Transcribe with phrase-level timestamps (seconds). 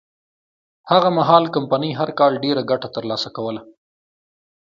[0.91, 3.61] هغه مهال کمپنۍ هر کال ډېره ګټه ترلاسه کوله.